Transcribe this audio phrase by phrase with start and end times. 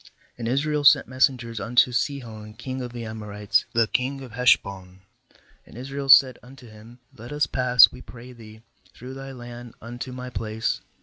[0.39, 5.01] 19And Israel sent messengers unto Sihon long of the Amorites, the king of Heshbon;
[5.63, 8.63] and Israel said unto him: Let us pass, we pray thee,
[8.95, 10.81] through thy land unto my place.